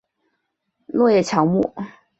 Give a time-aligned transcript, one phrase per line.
[0.87, 1.75] 落叶乔木。